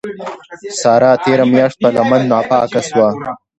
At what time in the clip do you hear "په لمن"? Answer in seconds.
1.83-2.21